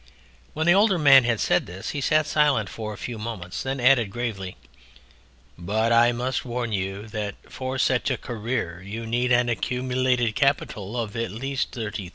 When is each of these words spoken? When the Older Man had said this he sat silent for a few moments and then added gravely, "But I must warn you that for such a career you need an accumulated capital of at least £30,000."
When 0.55 0.65
the 0.65 0.73
Older 0.73 0.97
Man 0.97 1.25
had 1.25 1.39
said 1.39 1.67
this 1.67 1.91
he 1.91 2.01
sat 2.01 2.25
silent 2.25 2.69
for 2.69 2.91
a 2.91 2.97
few 2.97 3.19
moments 3.19 3.63
and 3.67 3.79
then 3.79 3.85
added 3.85 4.09
gravely, 4.09 4.57
"But 5.59 5.91
I 5.91 6.11
must 6.11 6.43
warn 6.43 6.71
you 6.71 7.05
that 7.09 7.35
for 7.47 7.77
such 7.77 8.09
a 8.09 8.17
career 8.17 8.81
you 8.81 9.05
need 9.05 9.31
an 9.31 9.47
accumulated 9.47 10.33
capital 10.35 10.97
of 10.97 11.15
at 11.15 11.29
least 11.29 11.71
£30,000." 11.73 12.09